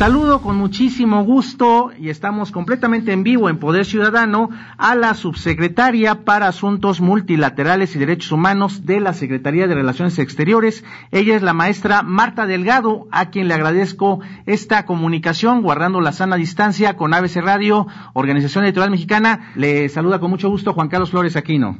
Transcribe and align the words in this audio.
Saludo 0.00 0.40
con 0.40 0.56
muchísimo 0.56 1.24
gusto 1.24 1.90
y 1.98 2.08
estamos 2.08 2.52
completamente 2.52 3.12
en 3.12 3.22
vivo 3.22 3.50
en 3.50 3.58
Poder 3.58 3.84
Ciudadano 3.84 4.48
a 4.78 4.94
la 4.94 5.12
subsecretaria 5.12 6.24
para 6.24 6.46
Asuntos 6.46 7.02
Multilaterales 7.02 7.94
y 7.94 7.98
Derechos 7.98 8.32
Humanos 8.32 8.86
de 8.86 8.98
la 9.00 9.12
Secretaría 9.12 9.66
de 9.66 9.74
Relaciones 9.74 10.18
Exteriores. 10.18 10.86
Ella 11.10 11.36
es 11.36 11.42
la 11.42 11.52
maestra 11.52 12.00
Marta 12.00 12.46
Delgado, 12.46 13.08
a 13.12 13.28
quien 13.28 13.46
le 13.46 13.52
agradezco 13.52 14.20
esta 14.46 14.86
comunicación, 14.86 15.60
guardando 15.60 16.00
la 16.00 16.12
sana 16.12 16.36
distancia 16.36 16.96
con 16.96 17.12
ABC 17.12 17.36
Radio, 17.36 17.86
Organización 18.14 18.64
Editorial 18.64 18.92
Mexicana. 18.92 19.52
Le 19.54 19.86
saluda 19.90 20.18
con 20.18 20.30
mucho 20.30 20.48
gusto 20.48 20.72
Juan 20.72 20.88
Carlos 20.88 21.10
Flores 21.10 21.36
Aquino. 21.36 21.76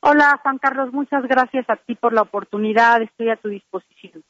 Hola 0.00 0.40
Juan 0.42 0.56
Carlos, 0.56 0.90
muchas 0.94 1.22
gracias 1.24 1.68
a 1.68 1.76
ti 1.76 1.96
por 1.96 2.14
la 2.14 2.22
oportunidad, 2.22 3.02
estoy 3.02 3.28
a 3.28 3.36
tu 3.36 3.48
disposición. 3.48 4.24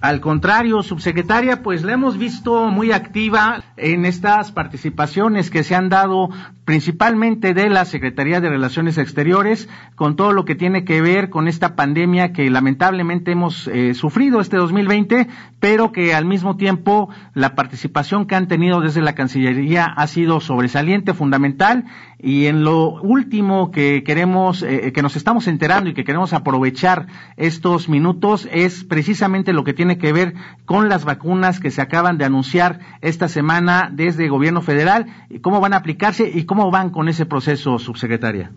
Al 0.00 0.20
contrario, 0.20 0.82
subsecretaria, 0.82 1.62
pues 1.62 1.82
la 1.82 1.92
hemos 1.92 2.18
visto 2.18 2.66
muy 2.66 2.92
activa 2.92 3.62
en 3.76 4.04
estas 4.04 4.52
participaciones 4.52 5.50
que 5.50 5.64
se 5.64 5.74
han 5.74 5.88
dado 5.88 6.28
principalmente 6.64 7.52
de 7.52 7.68
la 7.68 7.84
Secretaría 7.84 8.40
de 8.40 8.48
Relaciones 8.48 8.96
Exteriores 8.96 9.68
con 9.96 10.16
todo 10.16 10.32
lo 10.32 10.44
que 10.44 10.54
tiene 10.54 10.84
que 10.84 11.02
ver 11.02 11.28
con 11.28 11.46
esta 11.46 11.76
pandemia 11.76 12.32
que 12.32 12.48
lamentablemente 12.50 13.32
hemos 13.32 13.68
eh, 13.68 13.94
sufrido 13.94 14.40
este 14.40 14.56
2020, 14.56 15.28
pero 15.60 15.92
que 15.92 16.14
al 16.14 16.24
mismo 16.24 16.56
tiempo 16.56 17.10
la 17.34 17.54
participación 17.54 18.26
que 18.26 18.34
han 18.34 18.48
tenido 18.48 18.80
desde 18.80 19.02
la 19.02 19.14
Cancillería 19.14 19.84
ha 19.84 20.06
sido 20.06 20.40
sobresaliente, 20.40 21.12
fundamental 21.12 21.84
y 22.18 22.46
en 22.46 22.64
lo 22.64 23.02
último 23.02 23.70
que 23.70 24.02
queremos, 24.02 24.62
eh, 24.62 24.92
que 24.94 25.02
nos 25.02 25.16
estamos 25.16 25.46
enterando 25.46 25.90
y 25.90 25.94
que 25.94 26.04
queremos 26.04 26.32
aprovechar 26.32 27.06
estos 27.36 27.90
minutos 27.90 28.48
es 28.50 28.84
precisamente 28.84 29.52
lo 29.52 29.64
que 29.64 29.74
tiene 29.74 29.83
que 29.98 30.12
ver 30.12 30.32
con 30.64 30.88
las 30.88 31.04
vacunas 31.04 31.60
que 31.60 31.70
se 31.70 31.82
acaban 31.82 32.18
de 32.18 32.24
anunciar 32.24 32.78
esta 33.02 33.28
semana 33.28 33.88
desde 33.92 34.24
el 34.24 34.30
gobierno 34.30 34.62
federal, 34.62 35.06
cómo 35.42 35.60
van 35.60 35.74
a 35.74 35.78
aplicarse 35.78 36.30
y 36.32 36.46
cómo 36.46 36.70
van 36.70 36.90
con 36.90 37.08
ese 37.08 37.26
proceso, 37.26 37.78
subsecretaria. 37.78 38.50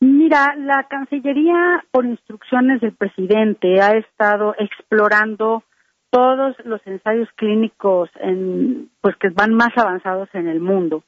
Mira, 0.00 0.54
la 0.56 0.86
Cancillería, 0.90 1.84
por 1.90 2.04
instrucciones 2.04 2.80
del 2.80 2.92
presidente, 2.92 3.80
ha 3.80 3.92
estado 3.92 4.54
explorando 4.58 5.62
todos 6.10 6.54
los 6.64 6.80
ensayos 6.86 7.28
clínicos 7.36 8.10
en, 8.20 8.90
pues 9.00 9.16
que 9.16 9.30
van 9.30 9.54
más 9.54 9.70
avanzados 9.76 10.28
en 10.34 10.48
el 10.48 10.60
mundo 10.60 11.02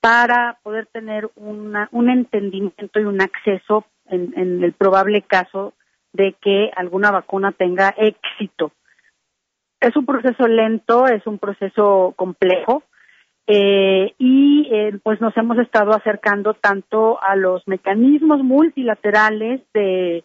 para 0.00 0.58
poder 0.62 0.86
tener 0.86 1.30
un 1.36 2.10
entendimiento 2.10 3.00
y 3.00 3.04
un 3.04 3.22
acceso 3.22 3.86
en 4.06 4.62
el 4.62 4.72
probable 4.74 5.22
caso 5.22 5.72
de 6.14 6.34
que 6.40 6.70
alguna 6.74 7.10
vacuna 7.10 7.52
tenga 7.52 7.94
éxito. 7.98 8.72
Es 9.80 9.94
un 9.96 10.06
proceso 10.06 10.48
lento, 10.48 11.06
es 11.06 11.26
un 11.26 11.38
proceso 11.38 12.14
complejo 12.16 12.84
eh, 13.46 14.14
y 14.16 14.68
eh, 14.72 14.98
pues 15.02 15.20
nos 15.20 15.36
hemos 15.36 15.58
estado 15.58 15.92
acercando 15.92 16.54
tanto 16.54 17.22
a 17.22 17.36
los 17.36 17.66
mecanismos 17.68 18.42
multilaterales 18.42 19.60
de, 19.74 20.24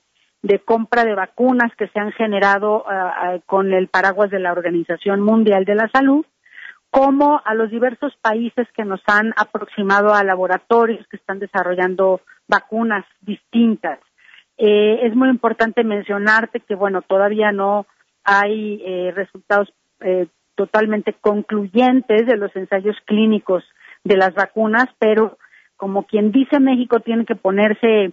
compra 0.63 1.03
de 1.03 1.15
vacunas 1.15 1.75
que 1.77 1.89
se 1.89 1.99
han 1.99 2.13
generado 2.13 2.85
ah, 2.87 3.13
ah, 3.17 3.39
con 3.45 3.73
el 3.73 3.89
paraguas 3.89 4.29
de 4.29 4.39
la 4.39 4.53
Organización 4.53 5.19
Mundial 5.19 5.65
de 5.65 5.75
la 5.75 5.89
Salud, 5.89 6.25
como 6.91 7.41
a 7.43 7.53
los 7.55 7.69
diversos 7.69 8.15
países 8.21 8.67
que 8.73 8.85
nos 8.85 9.01
han 9.07 9.33
aproximado 9.35 10.13
a 10.13 10.23
laboratorios 10.23 11.05
que 11.07 11.17
están 11.17 11.39
desarrollando 11.39 12.21
vacunas 12.47 13.05
distintas. 13.21 13.99
Eh, 14.61 15.07
es 15.07 15.15
muy 15.15 15.29
importante 15.29 15.85
mencionarte 15.85 16.59
que, 16.59 16.75
bueno, 16.75 17.01
todavía 17.01 17.53
no 17.53 17.87
hay 18.25 18.81
eh, 18.85 19.13
resultados 19.15 19.73
eh, 20.01 20.27
totalmente 20.55 21.13
concluyentes 21.13 22.27
de 22.27 22.35
los 22.35 22.53
ensayos 22.57 22.97
clínicos 23.05 23.63
de 24.03 24.17
las 24.17 24.33
vacunas, 24.33 24.87
pero 24.99 25.37
como 25.77 26.03
quien 26.03 26.33
dice 26.33 26.59
México 26.59 26.99
tiene 26.99 27.25
que 27.25 27.35
ponerse 27.35 28.11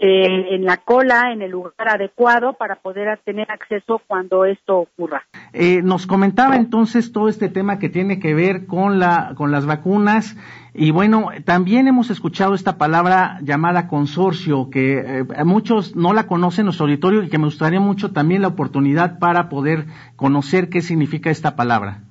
eh, 0.00 0.54
en 0.54 0.64
la 0.64 0.76
cola, 0.76 1.32
en 1.32 1.42
el 1.42 1.50
lugar 1.50 1.88
adecuado 1.88 2.52
para 2.52 2.76
poder 2.76 3.18
tener 3.24 3.50
acceso 3.50 4.00
cuando 4.06 4.44
esto 4.44 4.78
ocurra. 4.78 5.24
Eh, 5.52 5.82
nos 5.82 6.06
comentaba 6.06 6.56
entonces 6.56 7.10
todo 7.10 7.28
este 7.28 7.48
tema 7.48 7.80
que 7.80 7.88
tiene 7.88 8.20
que 8.20 8.32
ver 8.32 8.66
con 8.66 9.00
la 9.00 9.34
con 9.36 9.50
las 9.50 9.66
vacunas 9.66 10.36
y 10.72 10.92
bueno, 10.92 11.30
también 11.44 11.88
hemos 11.88 12.10
escuchado 12.10 12.54
esta 12.54 12.78
palabra 12.78 13.40
llamada 13.42 13.88
consorcio 13.88 14.70
que 14.70 14.98
eh, 14.98 15.44
muchos 15.44 15.96
no 15.96 16.12
la 16.12 16.28
conocen 16.28 16.62
en 16.62 16.66
nuestro 16.66 16.86
auditorio 16.86 17.24
y 17.24 17.28
que 17.28 17.38
me 17.38 17.46
gustaría 17.46 17.80
mucho 17.80 18.12
también 18.12 18.42
la 18.42 18.48
oportunidad 18.48 19.18
para 19.18 19.48
poder 19.48 19.86
conocer 20.14 20.68
qué 20.68 20.80
significa 20.80 21.30
esta 21.30 21.56
palabra. 21.56 22.02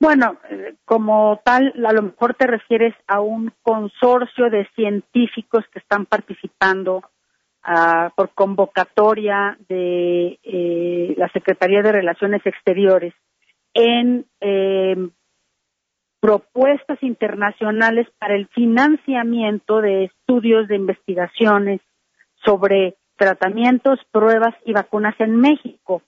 Bueno, 0.00 0.38
eh, 0.48 0.76
como 0.86 1.42
tal, 1.44 1.74
a 1.86 1.92
lo 1.92 2.00
mejor 2.00 2.34
te 2.34 2.46
refieres 2.46 2.94
a 3.06 3.20
un 3.20 3.52
consorcio 3.60 4.48
de 4.48 4.66
científicos 4.74 5.62
que 5.70 5.78
están 5.78 6.06
participando 6.06 7.02
ah, 7.62 8.10
por 8.16 8.30
convocatoria 8.30 9.58
de 9.68 10.38
eh, 10.42 11.14
la 11.18 11.28
Secretaría 11.32 11.82
de 11.82 11.92
Relaciones 11.92 12.40
Exteriores 12.46 13.12
en 13.74 14.24
eh, 14.40 14.96
propuestas 16.18 17.02
internacionales 17.02 18.06
para 18.18 18.36
el 18.36 18.48
financiamiento 18.48 19.82
de 19.82 20.04
estudios 20.04 20.66
de 20.68 20.76
investigaciones 20.76 21.82
sobre 22.42 22.96
tratamientos, 23.16 23.98
pruebas 24.10 24.54
y 24.64 24.72
vacunas 24.72 25.14
en 25.18 25.36
México. 25.36 26.02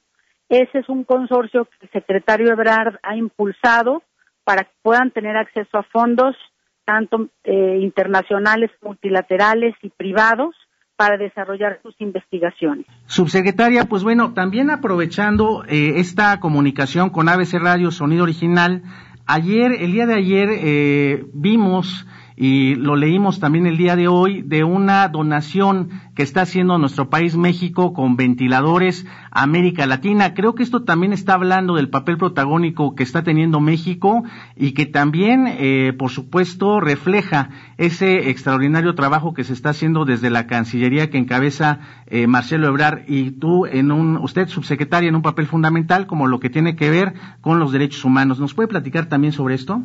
Ese 0.53 0.81
es 0.81 0.89
un 0.91 1.05
consorcio 1.05 1.65
que 1.65 1.87
el 1.87 1.91
secretario 1.93 2.53
Ebrard 2.53 2.97
ha 3.03 3.17
impulsado 3.17 4.03
para 4.45 4.65
que 4.65 4.73
puedan 4.83 5.11
tener 5.11 5.35
acceso 5.35 5.79
a 5.79 5.83
fondos 5.83 6.37
tanto 6.85 7.29
eh, 7.45 7.79
internacionales, 7.81 8.71
multilaterales 8.83 9.75
y 9.81 9.89
privados 9.89 10.55
para 10.95 11.17
desarrollar 11.17 11.81
sus 11.83 11.99
investigaciones. 12.03 12.85
Subsecretaria, 13.07 13.87
pues 13.87 14.05
bueno, 14.05 14.35
también 14.35 14.69
aprovechando 14.69 15.65
eh, 15.67 15.95
esta 15.97 16.39
comunicación 16.39 17.09
con 17.09 17.31
ABC 17.31 17.55
Radio 17.55 17.91
Sonido 17.91 18.25
Original, 18.25 18.83
ayer, 19.25 19.73
el 19.73 19.93
día 19.93 20.05
de 20.05 20.15
ayer, 20.15 20.49
eh, 20.53 21.25
vimos 21.33 22.07
y 22.43 22.75
lo 22.75 22.97
leímos 22.97 23.39
también 23.39 23.69
el 23.69 23.77
día 23.77 23.95
de 23.95 24.09
hoy 24.09 24.43
de 24.43 24.65
una 24.65 25.07
donación 25.07 25.91
que 26.17 26.25
está 26.25 26.41
haciendo 26.41 26.77
nuestro 26.77 27.09
país 27.09 27.37
México 27.37 27.93
con 27.93 28.17
ventiladores 28.17 29.07
América 29.31 29.87
Latina. 29.87 30.35
Creo 30.35 30.57
que 30.57 30.65
esto 30.65 30.83
también 30.83 31.13
está 31.13 31.35
hablando 31.35 31.77
del 31.77 31.89
papel 31.89 32.19
protagónico 32.19 32.97
que 32.97 33.05
está 33.05 33.23
teniendo 33.23 33.61
México 33.61 34.25
y 34.57 34.73
que 34.73 34.87
también, 34.87 35.45
eh, 35.47 35.93
por 35.97 36.11
supuesto, 36.11 36.81
refleja 36.81 37.51
ese 37.79 38.31
extraordinario 38.31 38.97
trabajo 38.97 39.35
que 39.35 39.45
se 39.45 39.53
está 39.53 39.71
haciendo 39.71 40.05
desde 40.05 40.29
la 40.29 40.49
Cancillería 40.49 41.11
que 41.11 41.19
encabeza 41.19 41.79
eh, 42.09 42.27
Marcelo 42.27 42.67
Ebrar 42.67 43.05
y 43.07 43.31
tú 43.31 43.67
en 43.67 43.93
un, 43.93 44.17
usted 44.17 44.49
subsecretaria 44.49 45.09
en 45.09 45.15
un 45.15 45.23
papel 45.23 45.47
fundamental 45.47 46.09
como 46.09 46.27
lo 46.27 46.41
que 46.41 46.51
tiene 46.51 46.75
que 46.75 46.91
ver 46.91 47.15
con 47.41 47.61
los 47.61 47.71
derechos 47.71 48.05
humanos. 48.05 48.41
¿Nos 48.41 48.53
puede 48.53 48.67
platicar 48.67 49.07
también 49.07 49.33
sobre 49.33 49.55
esto? 49.55 49.81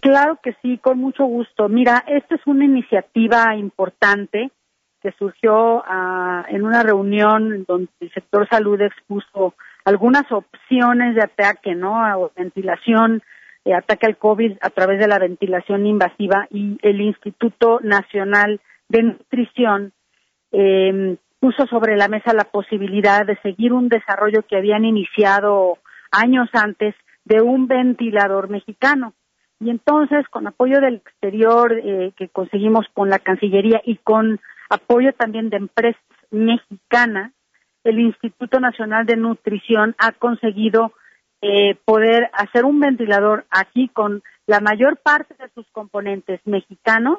Claro 0.00 0.38
que 0.42 0.54
sí, 0.62 0.78
con 0.78 0.98
mucho 0.98 1.24
gusto. 1.24 1.68
Mira, 1.68 2.04
esta 2.06 2.36
es 2.36 2.46
una 2.46 2.64
iniciativa 2.64 3.56
importante 3.56 4.50
que 5.02 5.12
surgió 5.12 5.82
ah, 5.86 6.44
en 6.48 6.64
una 6.64 6.82
reunión 6.82 7.64
donde 7.66 7.90
el 8.00 8.12
sector 8.12 8.46
salud 8.48 8.80
expuso 8.80 9.54
algunas 9.84 10.30
opciones 10.30 11.14
de 11.14 11.22
ataque, 11.22 11.74
¿no? 11.74 12.04
A 12.04 12.30
ventilación, 12.36 13.22
eh, 13.64 13.74
ataque 13.74 14.06
al 14.06 14.18
COVID 14.18 14.58
a 14.60 14.70
través 14.70 15.00
de 15.00 15.08
la 15.08 15.18
ventilación 15.18 15.86
invasiva 15.86 16.46
y 16.50 16.78
el 16.82 17.00
Instituto 17.00 17.80
Nacional 17.82 18.60
de 18.88 19.02
Nutrición 19.02 19.92
eh, 20.52 21.16
puso 21.40 21.66
sobre 21.66 21.96
la 21.96 22.08
mesa 22.08 22.34
la 22.34 22.44
posibilidad 22.44 23.24
de 23.24 23.38
seguir 23.40 23.72
un 23.72 23.88
desarrollo 23.88 24.42
que 24.46 24.56
habían 24.56 24.84
iniciado 24.84 25.78
años 26.12 26.48
antes 26.52 26.94
de 27.24 27.40
un 27.40 27.66
ventilador 27.66 28.50
mexicano. 28.50 29.14
Y 29.60 29.68
entonces, 29.68 30.26
con 30.28 30.46
apoyo 30.46 30.80
del 30.80 30.96
exterior 30.96 31.72
eh, 31.72 32.12
que 32.16 32.28
conseguimos 32.28 32.86
con 32.94 33.10
la 33.10 33.18
Cancillería 33.18 33.82
y 33.84 33.96
con 33.96 34.40
apoyo 34.70 35.12
también 35.12 35.50
de 35.50 35.58
empresas 35.58 36.02
mexicanas, 36.30 37.32
el 37.84 38.00
Instituto 38.00 38.58
Nacional 38.58 39.04
de 39.04 39.16
Nutrición 39.16 39.94
ha 39.98 40.12
conseguido 40.12 40.92
eh, 41.42 41.76
poder 41.84 42.30
hacer 42.32 42.64
un 42.64 42.80
ventilador 42.80 43.46
aquí 43.50 43.88
con 43.88 44.22
la 44.46 44.60
mayor 44.60 44.98
parte 44.98 45.34
de 45.38 45.48
sus 45.54 45.66
componentes 45.72 46.40
mexicanos 46.46 47.18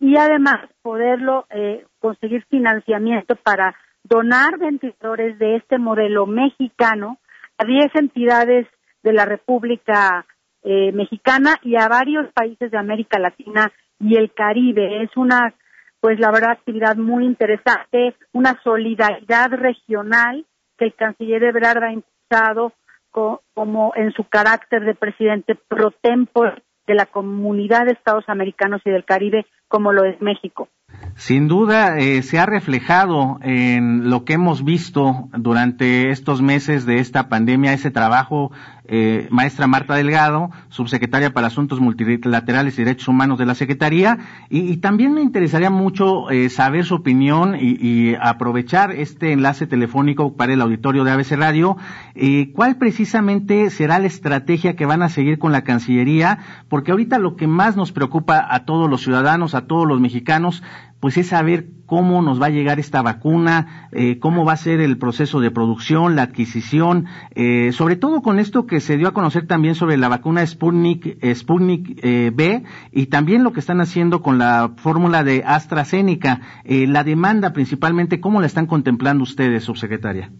y 0.00 0.16
además 0.16 0.68
poderlo 0.82 1.46
eh, 1.50 1.84
conseguir 2.00 2.44
financiamiento 2.46 3.36
para 3.36 3.76
donar 4.02 4.58
ventiladores 4.58 5.38
de 5.38 5.56
este 5.56 5.78
modelo 5.78 6.26
mexicano 6.26 7.18
a 7.58 7.64
10 7.64 7.94
entidades 7.94 8.66
de 9.02 9.12
la 9.12 9.24
República 9.24 10.26
eh, 10.62 10.92
Mexicana 10.92 11.58
y 11.62 11.76
a 11.76 11.88
varios 11.88 12.32
países 12.32 12.70
de 12.70 12.78
América 12.78 13.18
Latina 13.18 13.72
y 13.98 14.16
el 14.16 14.32
Caribe. 14.32 15.02
Es 15.02 15.16
una, 15.16 15.54
pues 16.00 16.18
la 16.18 16.30
verdad, 16.30 16.52
actividad 16.52 16.96
muy 16.96 17.24
interesante, 17.24 18.14
una 18.32 18.60
solidaridad 18.62 19.50
regional 19.50 20.46
que 20.78 20.86
el 20.86 20.94
canciller 20.94 21.44
Ebrard 21.44 21.82
ha 21.84 21.92
impulsado 21.92 22.72
como 23.10 23.92
en 23.94 24.12
su 24.12 24.24
carácter 24.24 24.84
de 24.84 24.94
presidente 24.94 25.54
pro 25.68 25.90
tempore 25.90 26.62
de 26.86 26.94
la 26.94 27.06
comunidad 27.06 27.84
de 27.84 27.92
Estados 27.92 28.24
americanos 28.28 28.80
y 28.84 28.90
del 28.90 29.04
Caribe 29.04 29.46
como 29.68 29.92
lo 29.92 30.04
es 30.04 30.20
México. 30.20 30.68
Sin 31.14 31.48
duda 31.48 31.98
eh, 31.98 32.22
se 32.22 32.38
ha 32.38 32.46
reflejado 32.46 33.38
en 33.42 34.10
lo 34.10 34.24
que 34.24 34.34
hemos 34.34 34.64
visto 34.64 35.28
durante 35.32 36.10
estos 36.10 36.42
meses 36.42 36.84
de 36.84 36.96
esta 36.96 37.28
pandemia, 37.28 37.72
ese 37.72 37.90
trabajo 37.90 38.50
eh, 38.84 39.28
maestra 39.30 39.66
Marta 39.68 39.94
Delgado, 39.94 40.50
subsecretaria 40.68 41.32
para 41.32 41.46
Asuntos 41.46 41.80
Multilaterales 41.80 42.78
y 42.78 42.84
Derechos 42.84 43.08
Humanos 43.08 43.38
de 43.38 43.46
la 43.46 43.54
Secretaría, 43.54 44.18
y, 44.50 44.76
también 44.78 45.14
me 45.14 45.22
interesaría 45.22 45.70
mucho 45.70 46.30
eh, 46.30 46.48
saber 46.48 46.84
su 46.84 46.96
opinión 46.96 47.56
y, 47.58 48.14
aprovechar 48.20 48.92
este 48.92 49.32
enlace 49.32 49.66
telefónico 49.66 50.36
para 50.36 50.52
el 50.52 50.60
auditorio 50.60 51.04
de 51.04 51.12
ABC 51.12 51.32
Radio, 51.32 51.76
eh, 52.14 52.50
cuál 52.52 52.76
precisamente 52.76 53.70
será 53.70 53.98
la 53.98 54.06
estrategia 54.06 54.74
que 54.74 54.86
van 54.86 55.02
a 55.02 55.08
seguir 55.08 55.38
con 55.38 55.52
la 55.52 55.62
Cancillería, 55.62 56.38
porque 56.68 56.90
ahorita 56.90 57.18
lo 57.18 57.36
que 57.36 57.46
más 57.46 57.76
nos 57.76 57.92
preocupa 57.92 58.44
a 58.48 58.64
todos 58.64 58.90
los 58.90 59.02
ciudadanos, 59.02 59.54
a 59.54 59.66
todos 59.66 59.86
los 59.86 60.00
mexicanos, 60.00 60.62
pues 61.02 61.16
es 61.16 61.30
saber 61.30 61.64
cómo 61.84 62.22
nos 62.22 62.40
va 62.40 62.46
a 62.46 62.50
llegar 62.50 62.78
esta 62.78 63.02
vacuna, 63.02 63.88
eh, 63.90 64.20
cómo 64.20 64.44
va 64.44 64.52
a 64.52 64.56
ser 64.56 64.80
el 64.80 64.98
proceso 64.98 65.40
de 65.40 65.50
producción, 65.50 66.14
la 66.14 66.22
adquisición, 66.22 67.06
eh, 67.34 67.72
sobre 67.72 67.96
todo 67.96 68.22
con 68.22 68.38
esto 68.38 68.68
que 68.68 68.78
se 68.78 68.96
dio 68.96 69.08
a 69.08 69.12
conocer 69.12 69.48
también 69.48 69.74
sobre 69.74 69.96
la 69.96 70.08
vacuna 70.08 70.46
Sputnik, 70.46 71.18
eh, 71.20 71.34
Sputnik 71.34 72.00
B 72.00 72.62
y 72.92 73.06
también 73.06 73.42
lo 73.42 73.52
que 73.52 73.58
están 73.58 73.80
haciendo 73.80 74.22
con 74.22 74.38
la 74.38 74.74
fórmula 74.76 75.24
de 75.24 75.42
AstraZeneca. 75.44 76.40
la 76.64 77.02
demanda 77.02 77.52
principalmente, 77.52 78.20
¿cómo 78.20 78.40
la 78.40 78.46
están 78.46 78.66
contemplando 78.66 79.24
ustedes, 79.24 79.64
subsecretaria? 79.64 80.30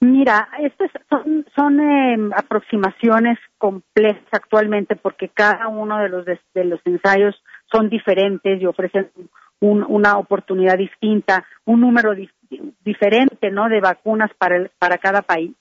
Mira, 0.00 0.48
estas 0.60 0.90
son, 1.08 1.46
son 1.56 1.80
em, 1.80 2.32
aproximaciones 2.32 3.38
complejas 3.58 4.26
actualmente 4.32 4.96
porque 4.96 5.28
cada 5.28 5.68
uno 5.68 5.98
de 5.98 6.08
los, 6.08 6.24
de 6.26 6.64
los 6.64 6.80
ensayos 6.84 7.40
son 7.70 7.88
diferentes 7.88 8.60
y 8.60 8.66
ofrecen 8.66 9.10
una 9.60 10.18
oportunidad 10.18 10.78
distinta, 10.78 11.44
un 11.64 11.80
número 11.80 12.14
diferente, 12.84 13.50
¿no? 13.50 13.68
De 13.68 13.80
vacunas 13.80 14.30
para 14.38 14.70
para 14.78 14.98
cada 14.98 15.22
país. 15.22 15.52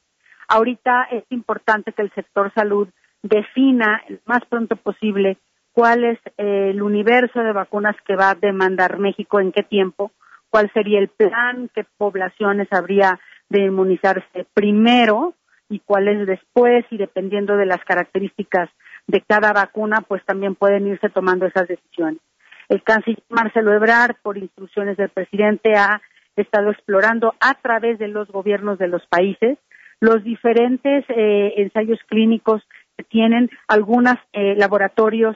Ahorita 0.48 1.08
es 1.12 1.24
importante 1.30 1.92
que 1.92 2.04
el 2.04 2.12
sector 2.14 2.54
salud 2.54 2.88
defina 3.22 4.02
el 4.08 4.22
más 4.26 4.46
pronto 4.46 4.76
posible 4.76 5.38
cuál 5.74 6.06
es 6.06 6.20
eh, 6.38 6.72
el 6.72 6.82
universo 6.82 7.40
de 7.42 7.52
vacunas 7.52 7.96
que 8.06 8.16
va 8.16 8.32
a 8.32 8.36
demandar 8.36 8.98
México, 8.98 9.40
en 9.40 9.52
qué 9.52 9.64
tiempo, 9.64 10.12
cuál 10.50 10.72
sería 10.74 11.00
el 11.00 11.10
plan, 11.10 11.70
qué 11.76 11.86
poblaciones 11.98 12.68
habría 12.72 13.20
de 13.50 13.66
inmunizarse 13.66 14.48
primero 14.54 15.36
y 15.70 15.80
cuáles 15.80 16.26
después 16.26 16.86
y 16.90 16.98
dependiendo 16.98 17.58
de 17.58 17.66
las 17.66 17.84
características 17.84 18.70
de 19.06 19.22
cada 19.22 19.54
vacuna, 19.54 20.02
pues 20.08 20.24
también 20.26 20.56
pueden 20.56 20.88
irse 20.88 21.10
tomando 21.10 21.46
esas 21.46 21.68
decisiones. 21.68 22.22
El 22.70 22.84
canciller 22.84 23.24
Marcelo 23.30 23.74
Ebrard, 23.74 24.16
por 24.22 24.38
instrucciones 24.38 24.98
del 24.98 25.10
presidente, 25.10 25.74
ha 25.76 26.02
estado 26.36 26.72
explorando 26.72 27.34
a 27.40 27.54
través 27.56 27.98
de 28.00 28.08
los 28.08 28.28
gobiernos 28.30 28.78
de 28.78 28.88
los 28.88 29.06
países 29.08 29.58
los 30.00 30.24
diferentes 30.24 31.06
eh, 31.10 31.54
ensayos 31.58 32.00
clínicos 32.08 32.62
que 32.96 33.04
tienen 33.04 33.50
algunos 33.68 34.16
eh, 34.34 34.56
laboratorios 34.56 35.36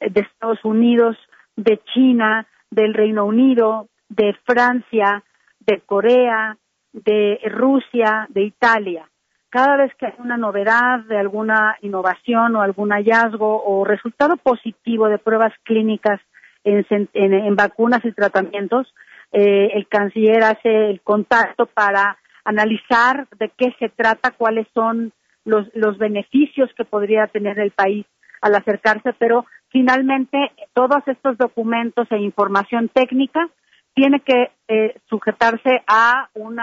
de 0.00 0.20
Estados 0.20 0.64
Unidos, 0.64 1.16
de 1.54 1.80
China, 1.94 2.46
del 2.70 2.94
Reino 2.94 3.24
Unido, 3.24 3.88
de 4.08 4.34
Francia, 4.44 5.22
de 5.60 5.80
Corea, 5.80 6.56
de 6.92 7.40
Rusia, 7.44 8.26
de 8.30 8.42
Italia. 8.42 9.08
Cada 9.50 9.76
vez 9.76 9.94
que 9.94 10.06
hay 10.06 10.14
una 10.18 10.36
novedad 10.36 11.00
de 11.08 11.18
alguna 11.18 11.76
innovación 11.80 12.56
o 12.56 12.62
algún 12.62 12.90
hallazgo 12.90 13.62
o 13.64 13.84
resultado 13.84 14.36
positivo 14.36 15.08
de 15.08 15.18
pruebas 15.18 15.52
clínicas 15.62 16.20
en, 16.66 17.56
vacunas 17.56 18.04
y 18.04 18.12
tratamientos, 18.12 18.92
eh, 19.32 19.70
el 19.74 19.86
canciller 19.88 20.42
hace 20.42 20.90
el 20.90 21.00
contacto 21.00 21.66
para 21.66 22.18
analizar 22.44 23.26
de 23.38 23.50
qué 23.56 23.74
se 23.78 23.88
trata, 23.88 24.32
cuáles 24.32 24.66
son 24.74 25.12
los, 25.44 25.66
los 25.74 25.98
beneficios 25.98 26.70
que 26.76 26.84
podría 26.84 27.26
tener 27.28 27.58
el 27.58 27.70
país 27.70 28.06
al 28.40 28.54
acercarse, 28.54 29.12
pero 29.18 29.46
finalmente 29.70 30.38
todos 30.74 31.02
estos 31.06 31.38
documentos 31.38 32.06
e 32.10 32.18
información 32.18 32.88
técnica 32.88 33.48
tiene 33.94 34.20
que 34.20 34.50
eh, 34.68 34.96
sujetarse 35.08 35.82
a 35.86 36.28
un 36.34 36.58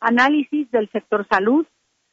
análisis 0.00 0.70
del 0.70 0.90
sector 0.90 1.26
salud, 1.28 1.64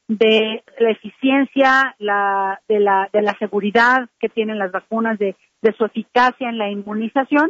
de 0.07 0.63
la 0.79 0.91
eficiencia, 0.91 1.95
la, 1.99 2.61
de, 2.67 2.79
la, 2.79 3.09
de 3.13 3.21
la 3.21 3.33
seguridad 3.39 4.09
que 4.19 4.29
tienen 4.29 4.59
las 4.59 4.71
vacunas, 4.71 5.17
de 5.17 5.35
su 5.77 5.85
eficacia 5.85 6.49
en 6.49 6.57
la 6.57 6.69
inmunización 6.69 7.49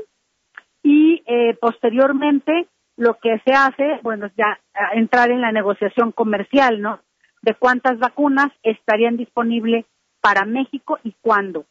y 0.84 1.24
eh, 1.26 1.56
posteriormente 1.60 2.68
lo 2.98 3.16
que 3.16 3.42
se 3.46 3.54
hace, 3.54 4.00
bueno, 4.04 4.30
ya 4.38 4.60
entrar 4.94 5.32
en 5.32 5.42
la 5.42 5.52
negociación 5.52 6.12
comercial, 6.12 6.82
¿no? 6.82 7.00
De 7.42 7.56
cuántas 7.56 7.98
vacunas 7.98 8.52
estarían 8.62 9.18
disponibles 9.18 9.86
para 10.22 10.46
México 10.46 11.00
y 11.04 11.16
cuándo. 11.22 11.66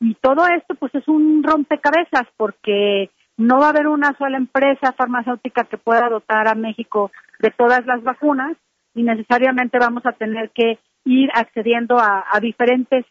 Y 0.00 0.14
todo 0.14 0.46
esto, 0.46 0.76
pues, 0.76 0.94
es 0.94 1.08
un 1.08 1.42
rompecabezas 1.42 2.28
porque 2.36 3.10
no 3.36 3.58
va 3.58 3.66
a 3.66 3.70
haber 3.70 3.88
una 3.88 4.16
sola 4.18 4.36
empresa 4.36 4.92
farmacéutica 4.92 5.64
que 5.64 5.78
pueda 5.78 6.08
dotar 6.08 6.46
a 6.46 6.54
México 6.54 7.10
de 7.40 7.50
todas 7.50 7.84
las 7.86 8.02
vacunas 8.02 8.56
y 8.98 9.04
necesariamente 9.04 9.78
vamos 9.78 10.04
a 10.06 10.12
tener 10.12 10.50
que 10.50 10.80
ir 11.04 11.30
accediendo 11.32 11.98
a, 11.98 12.24
diferentes 12.42 13.06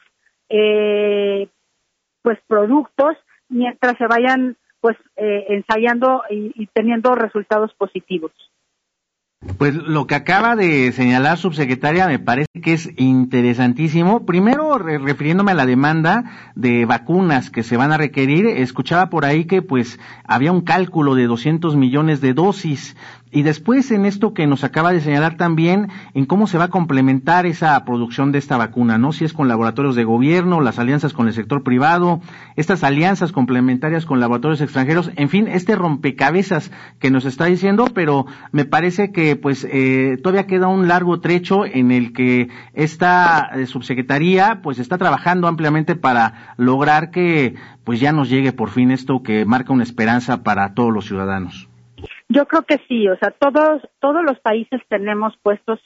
eh, 0.50 1.48
pues 2.22 2.38
productos 2.46 3.16
mientras 3.48 3.98
se 3.98 4.06
vayan 4.06 4.58
pues 4.82 4.98
eh, 5.16 5.46
ensayando 5.48 6.24
y, 6.30 6.68
teniendo 6.74 7.16
resultados 7.16 7.74
positivos. 7.76 8.34
Pues 9.58 9.76
lo 9.76 10.08
que 10.08 10.16
acaba 10.16 10.56
de 10.56 10.92
señalar 10.92 11.38
subsecretaria 11.38 12.08
me 12.08 12.20
parece 12.20 12.60
que 12.62 12.74
es 12.74 12.92
interesantísimo. 12.98 14.26
Primero, 14.26 14.78
refiriéndome 14.78 15.52
a 15.52 15.56
la 15.56 15.66
demanda 15.66 16.52
de 16.56 16.86
vacunas 16.86 17.50
que 17.50 17.64
se 17.64 17.78
van 17.78 17.92
a 17.92 17.98
requerir, 17.98 18.48
escuchaba 18.48 19.10
por 19.10 19.26
ahí 19.26 19.46
que 19.46 19.62
pues 19.62 20.00
había 20.26 20.52
un 20.52 20.62
cálculo 20.62 21.16
de 21.16 21.28
200 21.28 21.76
millones 21.76 22.20
de 22.20 22.34
dosis. 22.34 22.98
Y 23.32 23.44
después 23.44 23.92
en 23.92 24.06
esto 24.06 24.34
que 24.34 24.48
nos 24.48 24.64
acaba 24.64 24.94
de 24.94 25.02
señalar 25.02 25.36
también, 25.36 25.90
en 26.14 26.26
cómo 26.26 26.48
se 26.48 26.58
va 26.58 26.66
a 26.66 26.70
complementar 26.70 27.46
esa 27.46 27.84
producción 27.84 28.32
de 28.32 28.40
esta 28.40 28.58
vacuna, 28.58 28.98
¿no? 28.98 29.12
Si 29.12 29.26
es 29.26 29.34
con 29.34 29.48
laboratorios 29.48 29.96
de 29.96 30.06
gobierno, 30.06 30.62
las 30.62 30.80
alianzas 30.80 31.14
con 31.14 31.28
el 31.28 31.34
sector 31.34 31.64
privado, 31.64 32.22
estas 32.56 32.84
alianzas 32.84 33.34
complementarias 33.34 34.06
con 34.06 34.20
laboratorios 34.20 34.62
extranjeros, 34.62 35.12
en 35.18 35.30
fin, 35.30 35.48
este 35.48 35.76
rompecabezas 35.76 36.72
que 37.00 37.12
nos 37.12 37.26
está 37.26 37.46
diciendo, 37.46 37.88
pero 37.94 38.26
me 38.52 38.66
parece 38.66 39.12
que 39.12 39.36
pues 39.36 39.68
eh, 39.70 40.18
todavía 40.24 40.48
queda 40.48 40.68
un 40.68 40.88
largo 40.88 41.20
trecho 41.20 41.66
en 41.66 41.92
el 41.92 42.14
que 42.14 42.50
esta 42.74 43.50
eh, 43.54 43.66
subsecretaría 43.66 44.62
pues 44.64 44.80
está 44.80 44.98
trabajando 44.98 45.48
ampliamente 45.48 45.96
para 45.96 46.56
lograr 46.58 47.12
que 47.12 47.56
pues 47.84 48.00
ya 48.00 48.12
nos 48.12 48.30
llegue 48.30 48.54
por 48.54 48.70
fin 48.70 48.92
esto 48.92 49.22
que 49.22 49.46
marca 49.46 49.74
una 49.74 49.84
esperanza 49.84 50.44
para 50.44 50.74
todos 50.74 50.94
los 50.94 51.06
ciudadanos. 51.06 51.68
Yo 52.30 52.46
creo 52.46 52.64
que 52.64 52.80
sí, 52.88 53.08
o 53.08 53.18
sea, 53.18 53.32
todos, 53.32 53.82
todos 54.00 54.24
los 54.24 54.40
países 54.40 54.82
tenemos 54.90 55.38
puestos 55.42 55.80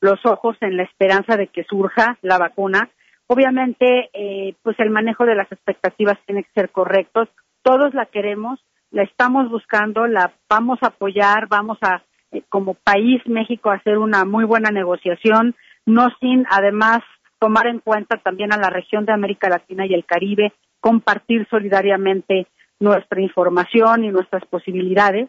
los 0.00 0.24
ojos 0.24 0.56
en 0.60 0.76
la 0.76 0.84
esperanza 0.84 1.36
de 1.36 1.48
que 1.48 1.64
surja 1.64 2.18
la 2.22 2.38
vacuna. 2.38 2.88
Obviamente, 3.26 4.10
eh, 4.12 4.54
pues 4.62 4.78
el 4.78 4.90
manejo 4.90 5.24
de 5.24 5.34
las 5.34 5.50
expectativas 5.50 6.16
tiene 6.24 6.44
que 6.44 6.52
ser 6.54 6.70
correctos. 6.70 7.28
Todos 7.62 7.94
la 7.94 8.06
queremos, 8.06 8.60
la 8.92 9.02
estamos 9.02 9.50
buscando, 9.50 10.06
la 10.06 10.32
vamos 10.48 10.78
a 10.82 10.88
apoyar, 10.88 11.48
vamos 11.48 11.78
a, 11.82 12.02
eh, 12.30 12.42
como 12.48 12.74
país 12.74 13.20
México, 13.26 13.70
hacer 13.70 13.98
una 13.98 14.24
muy 14.24 14.44
buena 14.44 14.70
negociación, 14.70 15.56
no 15.84 16.08
sin 16.20 16.46
además 16.48 17.00
tomar 17.40 17.66
en 17.66 17.80
cuenta 17.80 18.18
también 18.18 18.52
a 18.52 18.56
la 18.56 18.70
región 18.70 19.04
de 19.04 19.12
América 19.12 19.48
Latina 19.48 19.84
y 19.84 19.94
el 19.94 20.04
Caribe, 20.04 20.52
compartir 20.80 21.46
solidariamente 21.50 22.46
nuestra 22.78 23.20
información 23.20 24.04
y 24.04 24.08
nuestras 24.08 24.44
posibilidades 24.46 25.28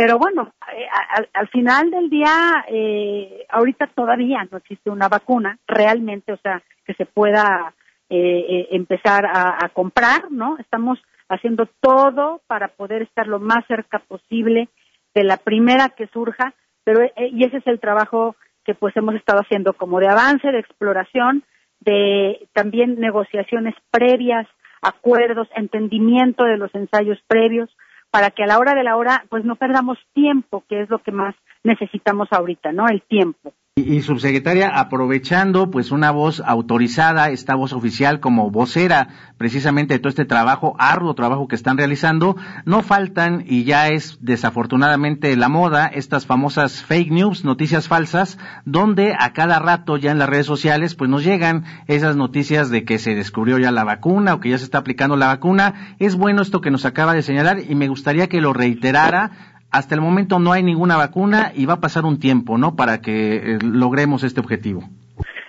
Pero 0.00 0.16
bueno, 0.16 0.54
eh, 0.74 0.86
al, 1.34 1.48
final 1.48 1.90
del 1.90 2.08
día, 2.08 2.64
eh, 2.68 3.44
ahorita 3.50 3.86
todavía 3.88 4.48
no 4.50 4.56
existe 4.56 4.88
una 4.88 5.10
vacuna 5.10 5.58
realmente, 5.66 6.32
o 6.32 6.38
sea, 6.38 6.62
que 6.86 6.94
se 6.94 7.04
pueda 7.04 7.74
eh, 8.08 8.68
empezar 8.70 9.26
a, 9.26 9.68
comprar, 9.74 10.30
¿no? 10.30 10.56
Estamos 10.56 10.98
haciendo 11.28 11.68
todo 11.82 12.40
para 12.46 12.68
poder 12.68 13.02
estar 13.02 13.26
lo 13.26 13.40
más 13.40 13.66
cerca 13.66 13.98
posible 13.98 14.70
de 15.14 15.22
la 15.22 15.36
primera 15.36 15.90
que 15.90 16.06
surja, 16.06 16.54
pero 16.82 17.04
y 17.18 17.44
ese 17.44 17.58
es 17.58 17.66
el 17.66 17.78
trabajo 17.78 18.36
que 18.64 18.72
pues 18.72 18.96
hemos 18.96 19.16
estado 19.16 19.40
haciendo 19.42 19.74
como 19.74 20.00
de 20.00 20.08
avance, 20.08 20.50
de 20.50 20.60
exploración, 20.60 21.44
de 21.80 22.48
también 22.54 22.98
negociaciones 22.98 23.74
previas, 23.90 24.46
acuerdos, 24.80 25.48
entendimiento 25.54 26.44
de 26.44 26.56
los 26.56 26.74
ensayos 26.74 27.18
previos, 27.26 27.68
para 28.10 28.30
que 28.30 28.42
a 28.42 28.46
la 28.46 28.58
hora 28.58 28.74
de 28.74 28.84
la 28.84 28.96
hora 28.96 29.24
pues 29.28 29.44
no 29.44 29.56
perdamos 29.56 29.98
tiempo, 30.12 30.64
que 30.68 30.82
es 30.82 30.90
lo 30.90 30.98
que 31.00 31.12
más 31.12 31.34
necesitamos 31.62 32.28
ahorita, 32.32 32.72
¿no? 32.72 32.88
El 32.88 33.02
tiempo. 33.02 33.52
Y, 33.76 34.02
subsecretaria, 34.02 34.68
aprovechando 34.68 35.70
pues 35.70 35.92
una 35.92 36.10
voz 36.10 36.42
autorizada, 36.44 37.30
esta 37.30 37.54
voz 37.54 37.72
oficial 37.72 38.18
como 38.18 38.50
vocera 38.50 39.08
precisamente 39.38 39.94
de 39.94 40.00
todo 40.00 40.08
este 40.08 40.24
trabajo, 40.24 40.74
arduo 40.78 41.14
trabajo 41.14 41.46
que 41.46 41.54
están 41.54 41.78
realizando, 41.78 42.36
no 42.64 42.82
faltan 42.82 43.44
y 43.46 43.62
ya 43.62 43.88
es 43.88 44.18
desafortunadamente 44.20 45.36
la 45.36 45.48
moda 45.48 45.86
estas 45.86 46.26
famosas 46.26 46.82
fake 46.82 47.12
news, 47.12 47.44
noticias 47.44 47.86
falsas, 47.86 48.38
donde 48.64 49.14
a 49.16 49.32
cada 49.32 49.60
rato 49.60 49.96
ya 49.96 50.10
en 50.10 50.18
las 50.18 50.28
redes 50.28 50.46
sociales 50.46 50.96
pues 50.96 51.08
nos 51.08 51.22
llegan 51.22 51.64
esas 51.86 52.16
noticias 52.16 52.70
de 52.70 52.84
que 52.84 52.98
se 52.98 53.14
descubrió 53.14 53.58
ya 53.58 53.70
la 53.70 53.84
vacuna 53.84 54.34
o 54.34 54.40
que 54.40 54.50
ya 54.50 54.58
se 54.58 54.64
está 54.64 54.78
aplicando 54.78 55.16
la 55.16 55.28
vacuna. 55.28 55.94
Es 56.00 56.16
bueno 56.16 56.42
esto 56.42 56.60
que 56.60 56.72
nos 56.72 56.84
acaba 56.84 57.14
de 57.14 57.22
señalar 57.22 57.60
y 57.60 57.76
me 57.76 57.86
gustaría 57.86 58.28
que 58.28 58.40
lo 58.40 58.52
reiterara 58.52 59.30
hasta 59.70 59.94
el 59.94 60.00
momento 60.00 60.38
no 60.38 60.52
hay 60.52 60.62
ninguna 60.62 60.96
vacuna 60.96 61.52
y 61.54 61.66
va 61.66 61.74
a 61.74 61.80
pasar 61.80 62.04
un 62.04 62.18
tiempo, 62.18 62.58
¿no? 62.58 62.76
Para 62.76 63.00
que 63.00 63.36
eh, 63.36 63.58
logremos 63.62 64.24
este 64.24 64.40
objetivo. 64.40 64.82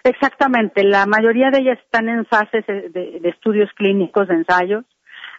Exactamente, 0.04 0.84
la 0.84 1.06
mayoría 1.06 1.51
de 1.51 1.60
ellas 1.62 1.80
están 1.84 2.10
en 2.10 2.25
fases 2.25 2.66
de, 2.66 3.22
estudios 3.24 3.70
clínicos, 3.75 4.28
de 4.28 4.36
ensayos. 4.36 4.86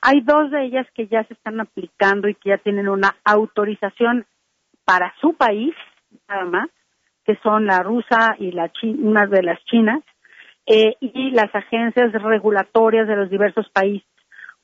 Hay 0.01 0.21
dos 0.21 0.51
de 0.51 0.65
ellas 0.65 0.87
que 0.95 1.09
ya 1.09 1.25
se 1.25 1.35
están 1.35 1.61
aplicando 1.61 2.29
y 2.29 2.35
que 2.35 2.51
ya 2.51 2.59
tienen 2.59 2.89
una 2.89 3.17
autorización 3.25 4.25
para 4.85 5.15
su 5.21 5.35
país, 5.35 5.75
nada 6.29 6.45
más, 6.45 6.69
que 7.25 7.37
son 7.43 7.67
la 7.67 7.81
rusa 7.81 8.37
y 8.39 8.53
la 8.53 8.71
una 8.83 9.27
de 9.27 9.43
las 9.43 9.63
chinas, 9.65 10.01
eh, 10.67 10.95
y 11.01 11.31
las 11.33 11.53
agencias 11.55 12.13
regulatorias 12.13 13.09
de 13.09 13.17
los 13.17 13.31
diversos 13.31 13.69
países. 13.71 14.07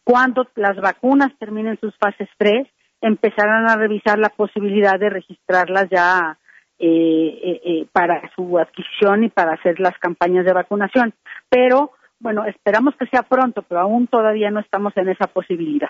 Cuando 0.05 0.47
las 0.55 0.77
vacunas 0.77 1.37
terminen 1.39 1.79
sus 1.81 1.95
fases 1.99 2.29
3, 2.39 2.69
empezarán 3.01 3.69
a 3.69 3.77
revisar 3.77 4.19
la 4.19 4.31
posibilidad 4.31 4.99
de 4.99 5.11
registrarlas 5.11 5.87
ya 5.91 6.39
eh, 6.79 6.87
eh, 6.87 7.61
eh, 7.65 7.87
para 7.93 8.23
su 8.37 8.59
adquisición 8.59 9.25
y 9.25 9.31
para 9.31 9.55
hacer 9.55 9.81
las 9.81 9.99
campañas 9.99 10.45
de 10.45 10.53
vacunación. 10.53 11.13
Pero, 11.49 11.91
bueno, 12.21 12.45
esperamos 12.45 12.95
que 12.97 13.07
sea 13.07 13.23
pronto, 13.23 13.63
pero 13.63 13.81
aún 13.81 14.07
todavía 14.07 14.51
no 14.51 14.61
estamos 14.61 14.97
en 14.97 15.09
esa 15.09 15.27
posibilidad. 15.27 15.89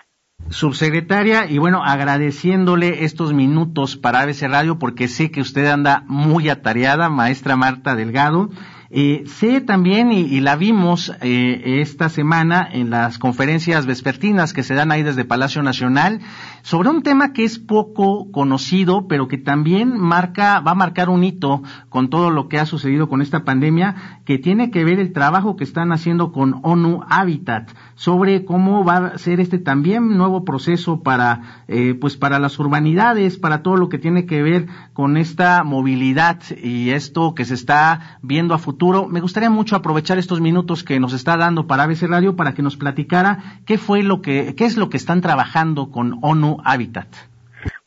Subsecretaria, 0.49 1.51
y 1.51 1.59
bueno, 1.59 1.83
agradeciéndole 1.85 3.05
estos 3.05 3.35
minutos 3.35 3.97
para 3.97 4.21
ABC 4.21 4.49
Radio, 4.49 4.79
porque 4.79 5.09
sé 5.09 5.31
que 5.31 5.43
usted 5.43 5.67
anda 5.67 6.05
muy 6.07 6.49
atareada, 6.49 7.11
maestra 7.11 7.57
Marta 7.57 7.95
Delgado, 7.95 8.49
eh, 8.91 9.25
sé 9.27 9.61
también, 9.61 10.13
y, 10.13 10.41
la 10.41 10.57
vimos 10.57 11.13
eh, 11.21 11.81
esta 11.83 12.09
semana 12.09 12.67
en 12.73 12.89
las 12.89 13.19
conferencias 13.19 13.85
vespertinas 13.85 14.55
que 14.55 14.63
se 14.63 14.73
dan 14.73 14.91
ahí 14.91 15.03
desde 15.03 15.27
Palacio 15.27 15.63
Nacional, 15.63 16.21
sobre 16.63 16.89
un 16.89 17.03
tema 17.03 17.35
que 17.35 17.45
es 17.45 17.59
poco 17.59 18.33
conocido, 18.33 19.07
pero 19.07 19.29
que 19.29 19.37
también 19.37 19.99
marca, 19.99 20.61
va 20.61 20.71
a 20.71 20.75
marcar 20.75 21.11
un 21.11 21.23
hito 21.23 21.63
con 21.91 22.09
todo 22.09 22.31
lo 22.31 22.49
que 22.49 22.59
ha 22.59 22.65
sucedido 22.65 23.11
con 23.11 23.21
esta 23.21 23.45
pandemia, 23.45 24.23
que 24.25 24.39
tiene 24.39 24.71
que 24.71 24.85
ver 24.85 25.01
el 25.01 25.13
trabajo 25.13 25.57
que 25.57 25.65
están 25.65 25.93
haciendo 25.93 26.33
con 26.33 26.61
ONU 26.63 27.03
Habitat, 27.11 27.71
sobre 27.95 28.47
cómo 28.47 28.85
va 28.85 28.97
a 28.97 29.19
ser 29.19 29.41
este 29.41 29.59
también 29.59 30.17
nuevo 30.17 30.47
proceso 30.47 31.03
para, 31.03 31.65
eh, 31.69 31.95
pues 32.01 32.17
para 32.17 32.39
las 32.39 32.59
urbanidades, 32.59 33.37
para 33.37 33.63
todo 33.63 33.77
lo 33.77 33.91
que 33.91 33.99
tiene 33.99 34.25
que 34.25 34.43
ver 34.43 34.67
con 34.95 35.19
esta 35.19 35.63
movilidad 35.63 36.41
y 36.63 36.91
esto 36.91 37.35
que 37.35 37.45
se 37.45 37.53
está 37.53 38.19
viendo 38.23 38.55
a 38.55 38.59
futuro 38.59 38.78
me 39.09 39.21
gustaría 39.21 39.51
mucho 39.51 39.77
aprovechar 39.77 40.19
estos 40.19 40.41
minutos 40.41 40.85
que 40.85 41.01
nos 41.01 41.13
está 41.13 41.37
dando 41.37 41.67
para 41.67 41.85
ABC 41.85 42.03
Radio 42.09 42.37
para 42.37 42.55
que 42.55 42.63
nos 42.63 42.77
platicara 42.77 43.39
qué 43.67 43.77
fue 43.77 44.03
lo 44.03 44.23
que, 44.23 44.55
qué 44.57 44.65
es 44.65 44.77
lo 44.77 44.89
que 44.89 44.97
están 44.97 45.21
trabajando 45.21 45.91
con 45.91 46.19
ONU 46.23 46.59
Habitat. 46.65 47.09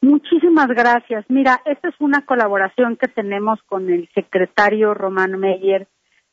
Muchísimas 0.02 0.68
gracias. 0.68 1.26
Mira, 1.30 1.62
esta 1.66 1.90
es 1.90 1.96
una 2.00 2.26
colaboración 2.26 2.98
que 2.98 3.08
tenemos 3.08 3.60
con 3.68 3.90
el 3.90 4.10
secretario 4.14 4.94
Román 4.94 5.40
Meyer 5.40 5.88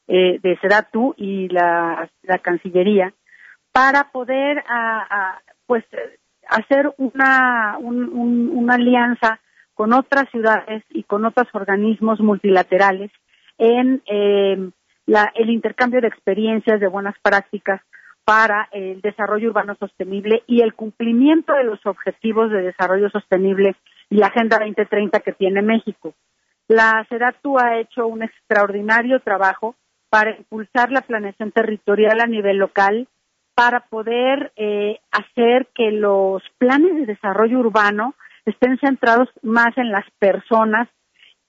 eh, 0.08 0.40
de 0.42 0.58
Sedatu 0.60 1.14
y 1.16 1.48
la, 1.48 2.10
Cancillería 2.42 3.12
para 3.72 4.10
poder 4.10 4.64
pues 5.66 5.84
hacer 6.48 6.92
una, 6.96 7.76
una 7.78 8.74
alianza 8.74 9.38
con 9.74 9.92
otras 9.92 10.28
ciudades 10.30 10.82
y 10.90 11.04
con 11.04 11.24
otros 11.24 11.46
organismos 11.52 12.18
multilaterales 12.20 13.12
en 13.58 14.02
eh, 14.06 14.70
el 15.34 15.50
intercambio 15.50 16.00
de 16.00 16.08
experiencias, 16.08 16.80
de 16.80 16.88
buenas 16.88 17.16
prácticas 17.22 17.80
para 18.24 18.68
el 18.72 19.00
desarrollo 19.00 19.48
urbano 19.48 19.74
sostenible 19.76 20.42
y 20.46 20.60
el 20.60 20.74
cumplimiento 20.74 21.54
de 21.54 21.64
los 21.64 21.84
objetivos 21.86 22.50
de 22.50 22.62
desarrollo 22.62 23.08
sostenible 23.10 23.74
y 24.10 24.16
la 24.16 24.26
Agenda 24.26 24.58
2030 24.58 25.20
que 25.20 25.32
tiene 25.32 25.62
México. 25.62 26.14
La 26.68 27.06
SEDATU 27.08 27.58
ha 27.58 27.78
hecho 27.78 28.06
un 28.06 28.22
extraordinario 28.22 29.20
trabajo 29.20 29.76
para 30.10 30.36
impulsar 30.36 30.90
la 30.90 31.00
planeación 31.00 31.52
territorial 31.52 32.20
a 32.20 32.26
nivel 32.26 32.58
local, 32.58 33.08
para 33.54 33.80
poder 33.80 34.52
eh, 34.56 35.00
hacer 35.10 35.66
que 35.74 35.90
los 35.90 36.42
planes 36.58 36.94
de 36.96 37.06
desarrollo 37.06 37.58
urbano 37.58 38.14
estén 38.44 38.78
centrados 38.78 39.28
más 39.42 39.76
en 39.76 39.90
las 39.90 40.04
personas 40.18 40.88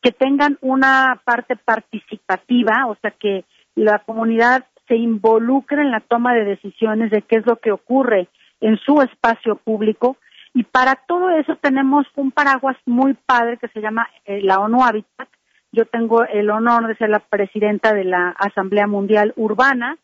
que 0.02 0.12
tengan 0.12 0.58
una 0.62 1.22
parte 1.26 1.56
participativa, 1.56 2.88
o 2.88 2.96
sea, 3.02 3.12
que 3.12 3.44
la 3.76 4.00
comunidad 4.00 4.66
se 4.88 4.96
involucre 4.96 5.82
en 5.82 5.92
la 5.92 6.00
toma 6.00 6.34
de 6.34 6.46
decisiones 6.46 7.12
de 7.12 7.22
qué 7.22 7.38
es 7.38 7.46
lo 7.46 7.58
que 7.58 7.72
ocurre 7.72 8.28
en 8.62 8.78
su 8.78 9.02
espacio 9.02 9.56
público. 9.56 10.18
Y 10.54 10.64
para 10.64 10.96
todo 10.96 11.30
eso 11.30 11.56
tenemos 11.58 12.08
un 12.16 12.32
paraguas 12.32 12.76
muy 12.86 13.14
padre 13.14 13.58
que 13.58 13.68
se 13.70 13.82
llama 13.82 14.08
eh, 14.26 14.42
la 14.42 14.60
ONU 14.60 14.84
Habitat. 14.84 15.30
Yo 15.72 15.86
tengo 15.86 16.24
el 16.24 16.50
honor 16.50 16.88
de 16.88 16.96
ser 16.96 17.10
la 17.10 17.20
presidenta 17.20 17.94
de 17.94 18.04
la 18.04 18.30
Asamblea 18.30 18.88
Mundial 18.88 19.34
Urbana. 19.36 19.98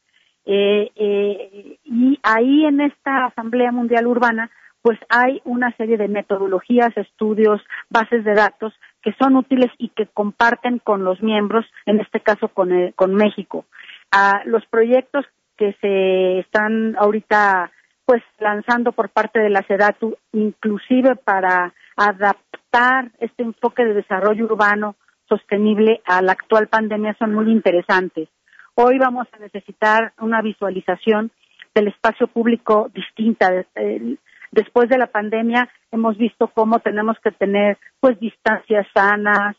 Eh, 0.45 0.91
eh, 0.95 1.79
y 1.83 2.19
ahí 2.21 2.65
en 2.65 2.81
esta 2.81 3.25
Asamblea 3.25 3.71
Mundial 3.71 4.05
Urbana 4.05 4.51
pues 4.85 4.99
hay 5.09 5.41
una 5.45 5.75
serie 5.77 5.97
de 5.97 6.07
metodologías, 6.07 6.95
estudios, 6.95 7.59
bases 7.89 8.23
de 8.23 8.35
datos 8.35 8.71
que 9.05 9.13
son 9.19 9.35
útiles 9.35 9.69
y 9.77 9.89
que 9.89 10.07
comparten 10.07 10.79
con 10.79 11.03
los 11.03 11.21
miembros, 11.21 11.63
en 11.85 11.99
este 11.99 12.21
caso 12.21 12.47
con, 12.47 12.73
eh, 12.73 12.91
México. 13.07 13.65
Ah, 14.11 14.41
los 14.45 14.65
proyectos 14.65 15.23
que 15.57 15.73
se 15.79 16.39
están 16.39 16.95
ahorita 16.97 17.71
pues 18.05 18.23
lanzando 18.39 18.93
por 18.93 19.09
parte 19.09 19.39
de 19.39 19.51
la 19.51 19.61
SEDATU, 19.61 20.17
inclusive 20.33 21.15
para 21.17 21.73
adaptar 21.95 23.11
este 23.19 23.43
enfoque 23.43 23.85
de 23.85 23.93
desarrollo 23.93 24.45
urbano 24.45 24.95
sostenible 25.29 26.01
a 26.05 26.23
la 26.23 26.31
actual 26.31 26.67
pandemia, 26.67 27.15
son 27.19 27.33
muy 27.35 27.51
interesantes. 27.51 28.27
Hoy 28.73 28.97
vamos 28.97 29.27
a 29.33 29.37
necesitar 29.37 30.13
una 30.19 30.41
visualización 30.41 31.31
del 31.75 31.89
espacio 31.89 32.25
público 32.25 32.89
distinta. 32.93 33.65
Eh, 33.75 34.17
después 34.55 34.89
de 34.89 34.97
la 34.97 35.07
pandemia 35.07 35.69
hemos 35.91 36.17
visto 36.17 36.47
cómo 36.47 36.79
tenemos 36.79 37.17
que 37.19 37.31
tener 37.31 37.77
pues 37.99 38.19
distancias 38.19 38.87
sanas, 38.93 39.55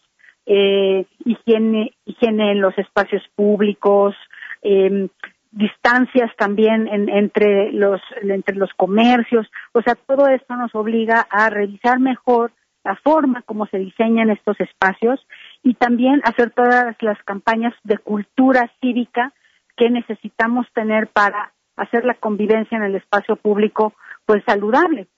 eh, 0.47 1.05
higiene, 1.25 1.93
en 2.07 2.61
los 2.61 2.77
espacios 2.79 3.23
públicos, 3.35 4.15
eh, 4.63 5.09
distancias 5.53 6.31
también 6.37 6.89
entre 6.89 7.73
los 7.73 8.01
entre 8.23 8.57
los 8.57 8.71
comercios, 8.77 9.47
o 9.73 9.83
sea, 9.83 9.95
todo 9.95 10.29
esto 10.29 10.57
nos 10.57 10.75
obliga 10.75 11.27
a 11.31 11.51
revisar 11.51 11.99
mejor 11.99 12.53
la 12.85 12.97
forma 12.97 13.43
como 13.43 13.67
se 13.67 13.79
diseñan 13.79 14.31
estos 14.31 14.59
espacios 14.61 15.21
y 15.63 15.75
también 15.75 16.21
hacer 16.25 16.51
todas 16.51 16.97
las 17.01 17.23
campañas 17.25 17.75
de 17.85 17.99
cultura 17.99 18.71
cívica 18.81 19.33
que 19.77 19.91
necesitamos 19.91 20.67
tener 20.73 21.09
para 21.09 21.53
hacer 21.77 22.05
la 22.05 22.15
convivencia 22.15 22.77
en 22.77 22.85
el 22.85 22.95
espacio 22.95 23.37
público 23.37 23.95
pues 24.27 24.43
saludable. 24.45 25.09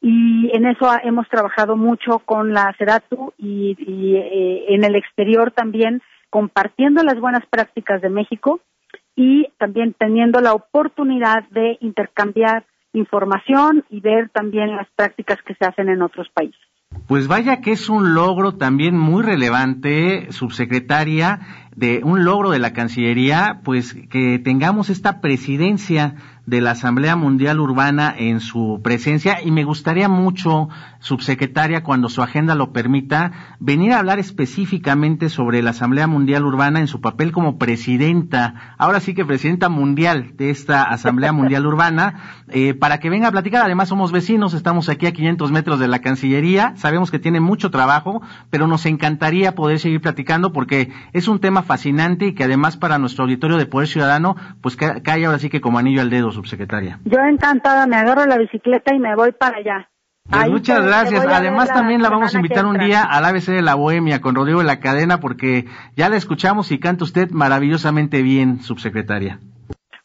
Y 0.00 0.50
en 0.52 0.66
eso 0.66 0.90
hemos 1.02 1.28
trabajado 1.28 1.76
mucho 1.76 2.18
con 2.20 2.52
la 2.52 2.74
CEDATU 2.78 3.32
y, 3.38 3.74
eh, 3.78 4.74
en 4.74 4.84
el 4.84 4.94
exterior 4.94 5.52
también 5.52 6.02
compartiendo 6.28 7.02
las 7.02 7.18
buenas 7.18 7.44
prácticas 7.48 8.02
de 8.02 8.10
México 8.10 8.60
y 9.14 9.48
también 9.58 9.94
teniendo 9.98 10.40
la 10.40 10.52
oportunidad 10.52 11.48
de 11.50 11.78
intercambiar 11.80 12.66
información 12.92 13.84
y 13.88 14.00
ver 14.00 14.28
también 14.30 14.76
las 14.76 14.88
prácticas 14.94 15.38
que 15.46 15.54
se 15.54 15.64
hacen 15.64 15.88
en 15.88 16.02
otros 16.02 16.28
países. 16.34 16.60
Pues 17.08 17.28
vaya 17.28 17.60
que 17.60 17.72
es 17.72 17.88
un 17.88 18.14
logro 18.14 18.56
también 18.56 18.98
muy 18.98 19.22
relevante, 19.22 20.30
subsecretaria, 20.30 21.40
de 21.76 22.00
un 22.02 22.24
logro 22.24 22.50
de 22.50 22.58
la 22.58 22.72
Cancillería, 22.72 23.60
pues 23.62 23.94
que 24.10 24.38
tengamos 24.38 24.88
esta 24.88 25.20
presidencia 25.20 26.14
de 26.46 26.60
la 26.60 26.70
Asamblea 26.70 27.16
Mundial 27.16 27.58
Urbana 27.58 28.14
en 28.16 28.40
su 28.40 28.80
presencia 28.82 29.42
y 29.42 29.50
me 29.50 29.64
gustaría 29.64 30.08
mucho, 30.08 30.68
subsecretaria, 31.00 31.82
cuando 31.82 32.08
su 32.08 32.22
agenda 32.22 32.54
lo 32.54 32.72
permita, 32.72 33.56
venir 33.58 33.92
a 33.92 33.98
hablar 33.98 34.20
específicamente 34.20 35.28
sobre 35.28 35.60
la 35.60 35.70
Asamblea 35.70 36.06
Mundial 36.06 36.44
Urbana 36.44 36.78
en 36.78 36.86
su 36.86 37.00
papel 37.00 37.32
como 37.32 37.58
presidenta, 37.58 38.74
ahora 38.78 39.00
sí 39.00 39.12
que 39.12 39.24
presidenta 39.24 39.68
mundial 39.68 40.36
de 40.36 40.50
esta 40.50 40.84
Asamblea 40.84 41.32
Mundial 41.32 41.66
Urbana, 41.66 42.44
eh, 42.48 42.74
para 42.74 43.00
que 43.00 43.10
venga 43.10 43.28
a 43.28 43.32
platicar. 43.32 43.64
Además 43.64 43.88
somos 43.88 44.12
vecinos, 44.12 44.54
estamos 44.54 44.88
aquí 44.88 45.06
a 45.06 45.12
500 45.12 45.50
metros 45.50 45.80
de 45.80 45.88
la 45.88 45.98
Cancillería, 45.98 46.74
sabemos 46.76 47.10
que 47.10 47.18
tiene 47.18 47.40
mucho 47.40 47.70
trabajo, 47.70 48.22
pero 48.50 48.68
nos 48.68 48.86
encantaría 48.86 49.56
poder 49.56 49.80
seguir 49.80 50.00
platicando 50.00 50.52
porque 50.52 50.92
es 51.12 51.26
un 51.26 51.40
tema 51.40 51.62
fascinante 51.66 52.26
y 52.26 52.34
que 52.34 52.44
además 52.44 52.76
para 52.76 52.98
nuestro 52.98 53.24
auditorio 53.24 53.56
de 53.58 53.66
Poder 53.66 53.88
Ciudadano, 53.88 54.36
pues 54.62 54.76
cae 54.76 55.26
ahora 55.26 55.38
sí 55.38 55.50
que 55.50 55.60
como 55.60 55.78
anillo 55.78 56.00
al 56.00 56.10
dedo, 56.10 56.30
subsecretaria. 56.30 57.00
Yo 57.04 57.18
encantada, 57.20 57.86
me 57.86 57.96
agarro 57.96 58.24
la 58.26 58.38
bicicleta 58.38 58.94
y 58.94 58.98
me 58.98 59.14
voy 59.14 59.32
para 59.32 59.58
allá. 59.58 59.88
Pues 60.28 60.50
muchas 60.50 60.84
gracias. 60.84 61.24
Además 61.24 61.68
también 61.68 62.02
la 62.02 62.10
vamos 62.10 62.34
a 62.34 62.38
invitar 62.38 62.66
un 62.66 62.78
día 62.78 63.02
al 63.02 63.24
ABC 63.24 63.46
de 63.46 63.62
la 63.62 63.74
Bohemia 63.74 64.20
con 64.20 64.34
Rodrigo 64.34 64.58
de 64.58 64.66
la 64.66 64.80
Cadena 64.80 65.20
porque 65.20 65.66
ya 65.94 66.08
la 66.08 66.16
escuchamos 66.16 66.72
y 66.72 66.80
canta 66.80 67.04
usted 67.04 67.30
maravillosamente 67.30 68.22
bien, 68.22 68.60
subsecretaria. 68.60 69.38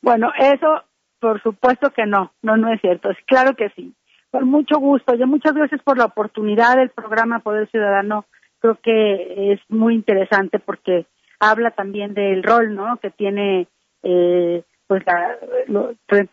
Bueno, 0.01 0.31
eso 0.37 0.83
por 1.19 1.41
supuesto 1.41 1.91
que 1.91 2.05
no, 2.05 2.33
no, 2.41 2.57
no 2.57 2.73
es 2.73 2.81
cierto. 2.81 3.11
Es 3.11 3.17
claro 3.25 3.55
que 3.55 3.69
sí. 3.75 3.93
Con 4.31 4.47
mucho 4.49 4.79
gusto. 4.79 5.13
Yo 5.15 5.27
muchas 5.27 5.53
gracias 5.53 5.81
por 5.83 5.97
la 5.97 6.05
oportunidad 6.05 6.75
del 6.75 6.89
programa 6.89 7.39
Poder 7.39 7.69
Ciudadano. 7.69 8.25
Creo 8.59 8.77
que 8.81 9.53
es 9.53 9.59
muy 9.69 9.93
interesante 9.95 10.59
porque 10.59 11.05
habla 11.41 11.71
también 11.71 12.13
del 12.13 12.43
rol, 12.43 12.75
¿no? 12.75 12.97
Que 12.97 13.09
tiene, 13.09 13.67
eh, 14.03 14.63
pues, 14.87 15.03
la, 15.05 15.37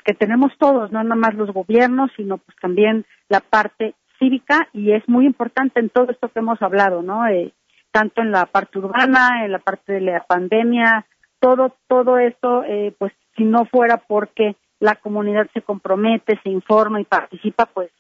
que 0.04 0.14
tenemos 0.14 0.52
todos, 0.58 0.92
no 0.92 1.02
nada 1.02 1.16
más 1.16 1.34
los 1.34 1.50
gobiernos, 1.50 2.10
sino 2.14 2.38
pues 2.38 2.56
también 2.60 3.06
la 3.28 3.40
parte 3.40 3.94
cívica 4.18 4.68
y 4.72 4.92
es 4.92 5.08
muy 5.08 5.24
importante 5.26 5.80
en 5.80 5.88
todo 5.88 6.10
esto 6.10 6.28
que 6.28 6.40
hemos 6.40 6.60
hablado, 6.60 7.02
¿no? 7.02 7.26
Eh, 7.26 7.52
tanto 7.90 8.20
en 8.20 8.30
la 8.30 8.44
parte 8.46 8.78
urbana, 8.78 9.44
en 9.46 9.52
la 9.52 9.60
parte 9.60 9.94
de 9.94 10.00
la 10.02 10.22
pandemia, 10.24 11.06
todo, 11.40 11.74
todo 11.88 12.18
esto, 12.18 12.62
eh, 12.64 12.94
pues, 12.98 13.12
si 13.36 13.44
no 13.44 13.64
fuera 13.64 13.96
porque 13.96 14.56
la 14.78 14.96
comunidad 14.96 15.48
se 15.54 15.62
compromete, 15.62 16.38
se 16.42 16.50
informa 16.50 17.00
y 17.00 17.04
participa, 17.04 17.64
pues, 17.66 17.90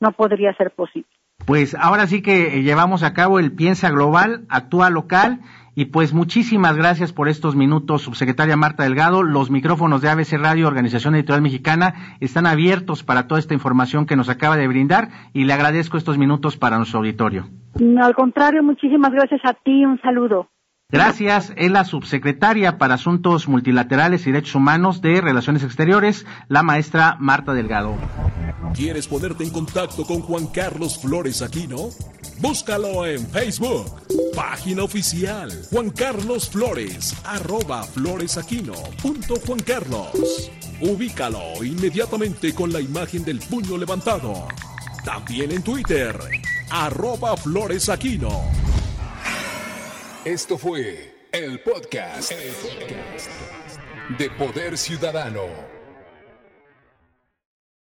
no 0.00 0.12
podría 0.12 0.52
ser 0.54 0.70
posible. 0.72 1.08
Pues 1.48 1.74
ahora 1.80 2.06
sí 2.06 2.20
que 2.20 2.62
llevamos 2.62 3.02
a 3.02 3.14
cabo 3.14 3.38
el 3.38 3.52
Piensa 3.52 3.88
Global, 3.88 4.44
Actúa 4.50 4.90
Local 4.90 5.40
y 5.74 5.86
pues 5.86 6.12
muchísimas 6.12 6.76
gracias 6.76 7.14
por 7.14 7.26
estos 7.26 7.56
minutos, 7.56 8.02
subsecretaria 8.02 8.54
Marta 8.58 8.82
Delgado. 8.82 9.22
Los 9.22 9.50
micrófonos 9.50 10.02
de 10.02 10.10
ABC 10.10 10.34
Radio, 10.34 10.66
Organización 10.66 11.14
Editorial 11.14 11.40
Mexicana, 11.40 12.18
están 12.20 12.44
abiertos 12.44 13.02
para 13.02 13.26
toda 13.26 13.40
esta 13.40 13.54
información 13.54 14.04
que 14.04 14.14
nos 14.14 14.28
acaba 14.28 14.58
de 14.58 14.68
brindar 14.68 15.08
y 15.32 15.44
le 15.44 15.54
agradezco 15.54 15.96
estos 15.96 16.18
minutos 16.18 16.58
para 16.58 16.76
nuestro 16.76 16.98
auditorio. 16.98 17.46
al 17.98 18.14
contrario, 18.14 18.62
muchísimas 18.62 19.10
gracias 19.12 19.40
a 19.44 19.54
ti. 19.54 19.86
Un 19.86 19.98
saludo. 20.02 20.50
Gracias. 20.90 21.54
Es 21.56 21.70
la 21.70 21.84
subsecretaria 21.84 22.76
para 22.76 22.96
Asuntos 22.96 23.48
Multilaterales 23.48 24.26
y 24.26 24.32
Derechos 24.32 24.54
Humanos 24.54 25.00
de 25.00 25.22
Relaciones 25.22 25.64
Exteriores, 25.64 26.26
la 26.48 26.62
maestra 26.62 27.16
Marta 27.18 27.54
Delgado. 27.54 27.94
¿Quieres 28.74 29.08
ponerte 29.08 29.44
en 29.44 29.50
contacto 29.50 30.04
con 30.04 30.20
Juan 30.22 30.46
Carlos 30.48 30.98
Flores 30.98 31.42
Aquino? 31.42 31.90
Búscalo 32.38 33.04
en 33.06 33.26
Facebook, 33.28 33.86
página 34.34 34.84
oficial 34.84 35.50
Juan 35.70 35.90
Carlos 35.90 36.48
Flores, 36.48 37.14
arroba 37.24 37.86
Carlos. 39.64 40.50
Ubícalo 40.80 41.64
inmediatamente 41.64 42.54
con 42.54 42.72
la 42.72 42.80
imagen 42.80 43.24
del 43.24 43.40
puño 43.40 43.76
levantado. 43.76 44.46
También 45.04 45.50
en 45.50 45.62
Twitter, 45.62 46.16
arroba 46.70 47.36
floresaquino. 47.36 48.44
Esto 50.24 50.56
fue 50.56 51.26
el 51.32 51.60
podcast, 51.60 52.30
el 52.32 52.52
podcast 52.52 53.30
de 54.18 54.30
Poder 54.30 54.78
Ciudadano 54.78 55.67